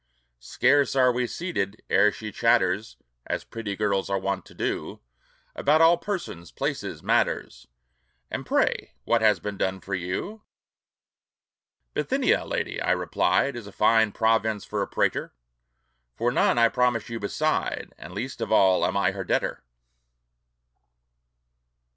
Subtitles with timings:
[0.39, 4.99] Scarce are we seated, ere she chatters (As pretty girls are wont to do)
[5.55, 7.67] About all persons, places, matters:
[8.31, 10.41] "And pray, what has been done for you?"
[11.93, 15.33] "Bithynia, lady!" I replied, "Is a fine province for a prætor;
[16.15, 19.63] For none (I promise you) beside, And least of all am I her debtor."